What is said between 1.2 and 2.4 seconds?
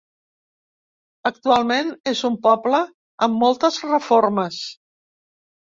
Actualment és